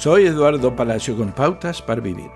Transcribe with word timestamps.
Soy 0.00 0.24
Eduardo 0.24 0.74
Palacio 0.74 1.14
con 1.14 1.30
Pautas 1.32 1.82
para 1.82 2.00
Vivir. 2.00 2.30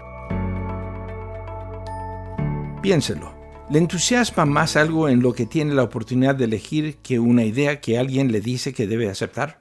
Piénselo. 2.83 3.33
¿Le 3.71 3.79
entusiasma 3.79 4.45
más 4.45 4.77
algo 4.77 5.09
en 5.09 5.23
lo 5.23 5.33
que 5.33 5.47
tiene 5.47 5.73
la 5.73 5.85
oportunidad 5.85 6.35
de 6.35 6.45
elegir 6.45 6.97
que 6.97 7.19
una 7.19 7.43
idea 7.43 7.81
que 7.81 7.99
alguien 7.99 8.31
le 8.31 8.43
dice 8.43 8.75
que 8.75 8.87
debe 8.87 9.09
aceptar? 9.09 9.61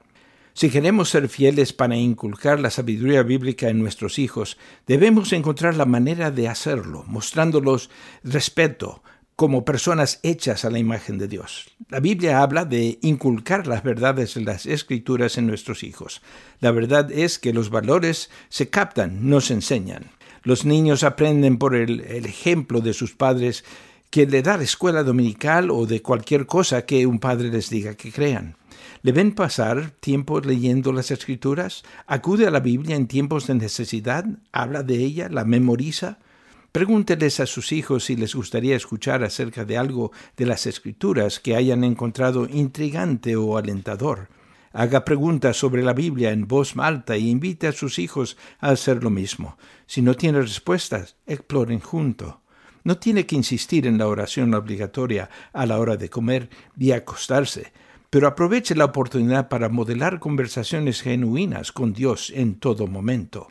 Si 0.52 0.68
queremos 0.68 1.08
ser 1.08 1.30
fieles 1.30 1.72
para 1.72 1.96
inculcar 1.96 2.60
la 2.60 2.68
sabiduría 2.68 3.22
bíblica 3.22 3.70
en 3.70 3.78
nuestros 3.78 4.18
hijos, 4.18 4.58
debemos 4.86 5.32
encontrar 5.32 5.74
la 5.74 5.86
manera 5.86 6.30
de 6.30 6.46
hacerlo, 6.46 7.04
mostrándolos 7.06 7.88
respeto, 8.22 9.02
como 9.36 9.64
personas 9.64 10.20
hechas 10.22 10.64
a 10.64 10.70
la 10.70 10.78
imagen 10.78 11.18
de 11.18 11.28
Dios. 11.28 11.66
La 11.88 12.00
Biblia 12.00 12.40
habla 12.40 12.64
de 12.64 12.98
inculcar 13.02 13.66
las 13.66 13.82
verdades 13.82 14.34
de 14.34 14.42
las 14.42 14.66
escrituras 14.66 15.38
en 15.38 15.46
nuestros 15.46 15.82
hijos. 15.82 16.22
La 16.60 16.70
verdad 16.70 17.10
es 17.10 17.38
que 17.38 17.52
los 17.52 17.70
valores 17.70 18.30
se 18.48 18.70
captan, 18.70 19.28
no 19.28 19.40
se 19.40 19.54
enseñan. 19.54 20.10
Los 20.42 20.64
niños 20.64 21.02
aprenden 21.02 21.58
por 21.58 21.74
el, 21.74 22.00
el 22.00 22.26
ejemplo 22.26 22.80
de 22.80 22.92
sus 22.92 23.14
padres 23.14 23.64
que 24.10 24.26
le 24.26 24.42
da 24.42 24.56
la 24.56 24.62
escuela 24.62 25.02
dominical 25.02 25.70
o 25.70 25.86
de 25.86 26.00
cualquier 26.00 26.46
cosa 26.46 26.86
que 26.86 27.06
un 27.06 27.18
padre 27.18 27.48
les 27.48 27.70
diga 27.70 27.94
que 27.94 28.12
crean. 28.12 28.56
¿Le 29.02 29.12
ven 29.12 29.34
pasar 29.34 29.90
tiempo 30.00 30.40
leyendo 30.40 30.92
las 30.92 31.10
escrituras? 31.10 31.82
¿Acude 32.06 32.46
a 32.46 32.50
la 32.50 32.60
Biblia 32.60 32.96
en 32.96 33.08
tiempos 33.08 33.46
de 33.48 33.54
necesidad? 33.54 34.24
¿Habla 34.52 34.82
de 34.82 34.96
ella? 34.96 35.28
¿La 35.28 35.44
memoriza? 35.44 36.18
Pregúnteles 36.74 37.38
a 37.38 37.46
sus 37.46 37.70
hijos 37.70 38.06
si 38.06 38.16
les 38.16 38.34
gustaría 38.34 38.74
escuchar 38.74 39.22
acerca 39.22 39.64
de 39.64 39.78
algo 39.78 40.10
de 40.36 40.44
las 40.44 40.66
escrituras 40.66 41.38
que 41.38 41.54
hayan 41.54 41.84
encontrado 41.84 42.48
intrigante 42.48 43.36
o 43.36 43.56
alentador. 43.56 44.28
Haga 44.72 45.04
preguntas 45.04 45.56
sobre 45.56 45.84
la 45.84 45.92
Biblia 45.92 46.32
en 46.32 46.48
voz 46.48 46.74
alta 46.76 47.14
e 47.14 47.20
invite 47.20 47.68
a 47.68 47.72
sus 47.72 48.00
hijos 48.00 48.36
a 48.58 48.70
hacer 48.70 49.04
lo 49.04 49.10
mismo. 49.10 49.56
Si 49.86 50.02
no 50.02 50.14
tiene 50.14 50.40
respuestas, 50.40 51.14
exploren 51.28 51.78
junto. 51.78 52.40
No 52.82 52.98
tiene 52.98 53.24
que 53.24 53.36
insistir 53.36 53.86
en 53.86 53.96
la 53.96 54.08
oración 54.08 54.52
obligatoria 54.52 55.30
a 55.52 55.66
la 55.66 55.78
hora 55.78 55.96
de 55.96 56.10
comer 56.10 56.50
y 56.76 56.90
acostarse, 56.90 57.72
pero 58.10 58.26
aproveche 58.26 58.74
la 58.74 58.86
oportunidad 58.86 59.48
para 59.48 59.68
modelar 59.68 60.18
conversaciones 60.18 61.02
genuinas 61.02 61.70
con 61.70 61.92
Dios 61.92 62.32
en 62.34 62.56
todo 62.56 62.88
momento 62.88 63.46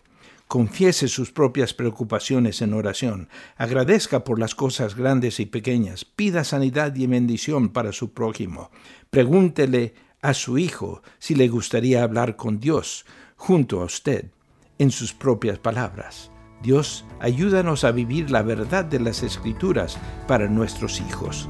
confiese 0.48 1.08
sus 1.08 1.32
propias 1.32 1.74
preocupaciones 1.74 2.62
en 2.62 2.74
oración, 2.74 3.30
agradezca 3.58 4.24
por 4.24 4.40
las 4.40 4.56
cosas 4.56 4.96
grandes 4.96 5.40
y 5.40 5.46
pequeñas, 5.46 6.06
pida 6.06 6.44
sanidad 6.44 6.96
y 6.96 7.08
bendición 7.08 7.70
para 7.70 7.92
su 7.92 8.14
prójimo, 8.14 8.72
pregúntele 9.10 9.94
a 10.22 10.34
su 10.34 10.58
hijo 10.58 11.02
si 11.20 11.36
le 11.36 11.48
gustaría 11.48 12.04
hablar 12.04 12.36
con 12.36 12.60
Dios 12.60 13.06
junto 13.36 13.82
a 13.82 13.86
usted, 13.86 14.32
en 14.80 14.92
sus 14.92 15.14
propias 15.14 15.60
palabras. 15.60 16.32
Dios, 16.62 17.04
ayúdanos 17.20 17.84
a 17.84 17.92
vivir 17.92 18.32
la 18.32 18.42
verdad 18.42 18.86
de 18.86 19.00
las 19.00 19.22
escrituras 19.22 19.98
para 20.28 20.48
nuestros 20.48 21.02
hijos. 21.02 21.50